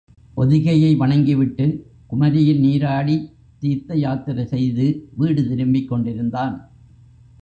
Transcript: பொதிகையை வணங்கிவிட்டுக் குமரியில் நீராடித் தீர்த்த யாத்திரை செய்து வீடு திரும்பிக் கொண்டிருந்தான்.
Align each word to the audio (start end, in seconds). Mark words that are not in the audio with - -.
பொதிகையை 0.37 0.97
வணங்கிவிட்டுக் 0.97 1.85
குமரியில் 2.11 2.61
நீராடித் 2.61 3.31
தீர்த்த 3.59 3.95
யாத்திரை 3.95 4.45
செய்து 4.45 5.09
வீடு 5.17 5.47
திரும்பிக் 5.49 5.89
கொண்டிருந்தான். 5.89 6.55